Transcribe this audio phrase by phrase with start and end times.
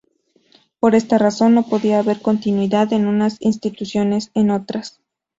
[0.79, 4.99] Por esta razón, no podía haber continuidad de unas instituciones en otras.